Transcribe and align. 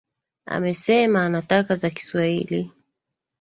Amesema 0.47 1.25
anataka 1.25 1.75
za 1.75 1.89
kiswahili 1.89 2.71